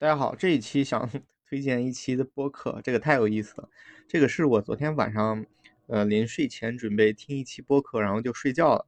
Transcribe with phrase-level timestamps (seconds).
[0.00, 1.10] 大家好，这一期想
[1.50, 3.68] 推荐一期的播客，这个太有意思了。
[4.06, 5.44] 这个是我昨天晚上，
[5.88, 8.86] 呃，临睡前准备听一期播客，然后就睡觉了。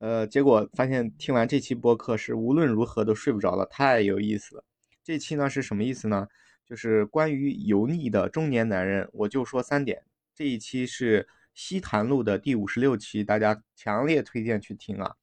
[0.00, 4.64] 呃，结果发现听完这期播客是无论如何都睡不着了，太有意思了。
[5.04, 6.26] 这期呢是什么意思呢？
[6.66, 10.02] 就是关于油腻的中年男人，我就说三点。
[10.34, 15.14] 这一期是西坛路的第五十六期，大家强烈推荐去听啊。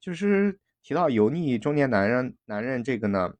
[0.00, 3.34] 就是提到油腻中年男人，男人这个呢。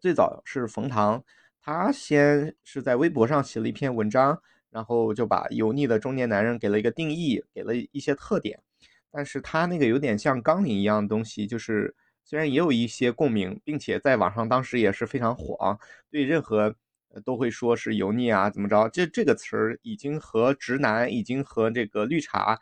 [0.00, 1.24] 最早是冯唐，
[1.60, 4.40] 他先是在微博上写了一篇文章，
[4.70, 8.62] 然后就把油腻的中年男人给了一个定义，给了一些特点。
[9.10, 15.78] 但是他那个有点像纲领一样的东西，就是虽然也有一些共鸣，并且在网上当时也是非常火啊，
[16.10, 16.76] 对任何
[17.24, 18.88] 都会说是油腻啊，怎么着？
[18.90, 22.58] 这这个词儿已经和直男，已经和这个绿茶，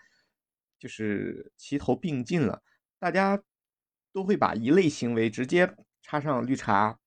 [0.78, 2.62] 就是齐头并进了。
[2.98, 3.42] 大家
[4.12, 6.98] 都会把一类行为直接插上绿茶。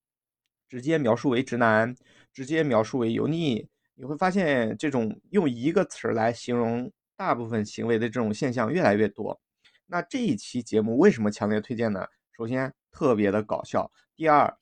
[0.69, 1.95] 直接描述为直男，
[2.31, 9.41] 直接描述为油腻，你会发现这种用一个词儿来形容大部分行为的这种现象越来越多。
[9.87, 12.05] 那这一期节目为什么强烈推荐呢？
[12.37, 14.55] 首先特别的搞笑，第二，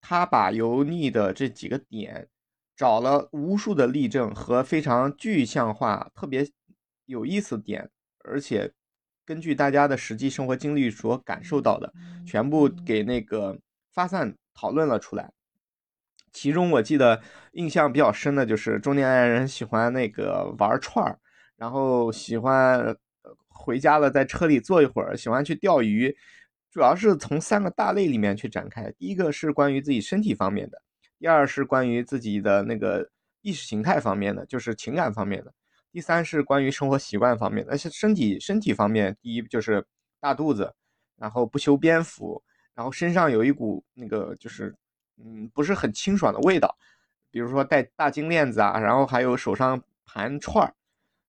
[0.00, 2.28] 他把油腻的这几个点
[2.76, 6.48] 找了无数的例证和非常具象化、特别
[7.06, 7.90] 有意思点，
[8.24, 8.72] 而且
[9.26, 11.92] 根据大家的实际生活经历所感受到的，
[12.24, 13.58] 全部给那个
[13.92, 15.32] 发散讨论了出来。
[16.38, 17.20] 其中我记得
[17.54, 21.18] 印象比较深的就是中年人喜欢那个玩串儿，
[21.56, 22.96] 然后喜欢
[23.48, 26.16] 回家了在车里坐一会儿，喜欢去钓鱼，
[26.70, 28.88] 主要是从三个大类里面去展开。
[28.92, 30.80] 第一个是关于自己身体方面的，
[31.18, 33.10] 第二是关于自己的那个
[33.42, 35.52] 意识形态方面的，就是情感方面的，
[35.90, 37.72] 第三是关于生活习惯方面的。
[37.72, 39.84] 而且身体身体方面，第一就是
[40.20, 40.72] 大肚子，
[41.16, 42.40] 然后不修边幅，
[42.76, 44.72] 然后身上有一股那个就是。
[45.24, 46.76] 嗯，不是很清爽的味道，
[47.30, 50.74] 比如说戴大金链子啊，然后还有手上盘串儿，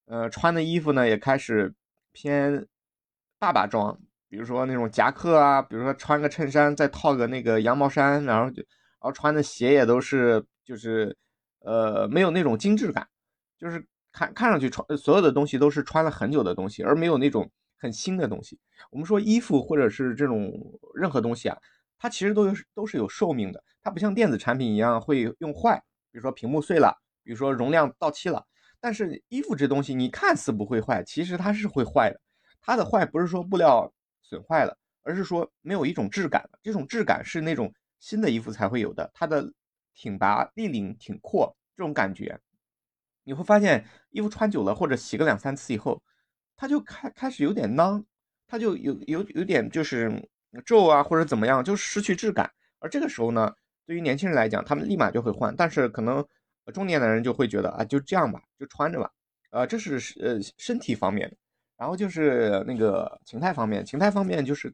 [0.06, 1.74] 呃，穿的衣服呢也开始
[2.12, 2.68] 偏
[3.40, 4.00] 爸爸装，
[4.30, 11.18] 比如说那种夹克啊，比如说穿个衬衫再套个那个羊毛衫，然后就，然后穿的鞋也都是就是
[11.62, 13.08] 呃没有那种精致感，
[13.58, 18.60] 就是看看上去穿所有的东西都是穿了很久的东西，而没有那种很新的东西。
[18.92, 20.54] 我们说衣服或者是这种
[20.94, 21.58] 任何东西啊。
[22.00, 25.78] 它其实都有都是有寿命的，它不像电子产品一样会用坏，
[26.12, 28.48] 比如说屏幕碎了，比如说容量到期了。
[28.80, 32.22] 但是衣服这东西，你看似不会坏，其实它是会坏的。
[32.62, 36.60] 它的坏不是说布料损坏了，而是说没有一种质感了。
[36.64, 39.52] 这种质感是那种新的衣服才会有的，它的
[39.94, 42.40] 挺拔、立领、挺阔这种感觉，
[43.26, 46.02] 你会发现衣服穿久了或者洗个两三次以后，
[46.56, 48.06] 它就开开始有点囊，
[48.48, 50.30] 它就有有有点就是。
[50.66, 52.52] 皱啊，或者怎么样，就失去质感。
[52.80, 53.54] 而这个时候呢，
[53.86, 55.56] 对于年轻人来讲，他们立马就会换。
[55.56, 56.26] 但是可能
[56.74, 59.12] 中年男人就会觉得啊，就这样吧，就穿着吧。
[59.52, 61.36] 呃，这是呃身体方面。
[61.78, 64.74] 然后就是那个情态方面，情态方面就是，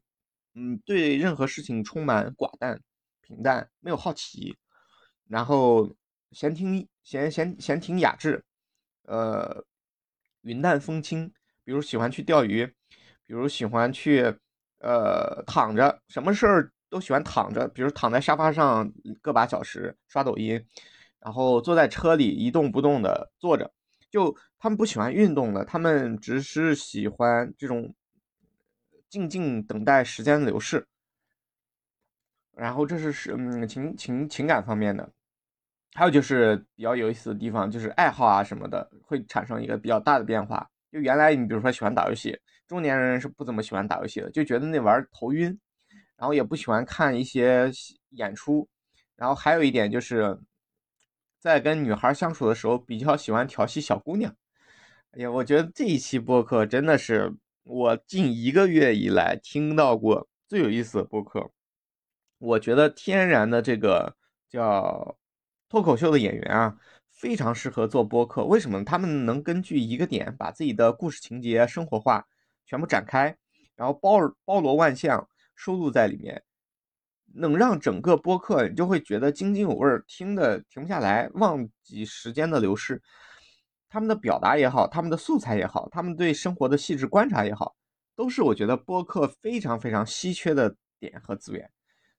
[0.53, 2.79] 嗯，对任何事情充满寡淡、
[3.21, 4.57] 平淡，没有好奇。
[5.27, 5.95] 然后
[6.31, 8.43] 闲庭闲闲闲庭雅致，
[9.03, 9.63] 呃，
[10.41, 11.31] 云淡风轻。
[11.63, 12.65] 比如喜欢去钓鱼，
[13.25, 14.35] 比如喜欢去。
[14.85, 18.87] 呃，躺着，什么事儿都喜欢躺着，比如躺在沙发上
[19.23, 20.63] 个把小时刷抖音，
[21.19, 23.73] 然后坐在车里一动不动的坐着，
[24.11, 27.95] 就他们不喜欢运动的，他们只是喜欢这种
[29.09, 30.85] 静静等待时间流逝。
[32.53, 35.09] 然后这是是嗯情情情感方面的，
[35.95, 40.69] 还有就是比较有意思的地方，就是爱好啊什么的会产生一个比较大的变化。
[40.95, 42.39] 就原来你比如说喜欢打游戏。
[42.65, 45.59] 中年人是不怎么喜欢打游戏的，就觉得那玩头晕，
[46.15, 47.69] 然后也不喜欢看一些
[48.11, 48.69] 演出，
[49.17, 50.39] 然后还有一点就是，
[51.37, 54.33] 在跟女孩相处的时候比较喜欢调戏小姑娘。
[55.11, 61.51] 哎呀，我觉得这一期播客真的是我近一个月以来听到过最有意思的播客。
[62.37, 64.15] 我觉得天然的这个
[64.49, 65.17] 叫
[65.67, 66.77] 脱口秀的演员啊。
[67.15, 68.83] 非常适合做播客，为什么？
[68.85, 72.27] 他们能根据一个点把自己的故事情节生活化。
[72.67, 73.37] 全部展开，
[73.75, 76.43] 然后包包罗万象收录在里面，
[77.35, 82.99] 能让整个播客你就会觉得津津有味，听的停不下来，忘记时间的流逝。
[83.87, 87.75] 他们的表达也好，他们的素材也好，他们对生活的细致观察也好，
[88.15, 91.69] 都是我觉得播客非常非常稀缺的点和资源。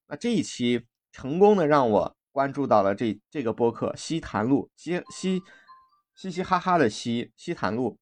[0.06, 5.42] 那这一期成功的让我关注到了这这个播客西谈路，嘻嘻
[6.14, 7.98] 嘻嘻哈哈的西西谈路。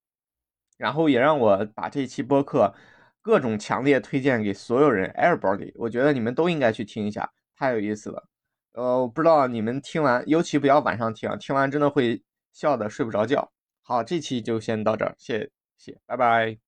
[0.77, 2.75] 然后也让我把这期播客
[3.23, 8.25] 各种强烈推荐给所有人，everybody，我觉得你们都应该去听一下，太有意思了。
[8.73, 12.21] 呃，我不知道你们听完，尤其不要晚上听，听完真的会
[12.53, 13.53] 笑的睡不着觉。
[13.85, 15.49] 好，这期就先到这儿，谢
[15.79, 16.63] 谢，拜拜。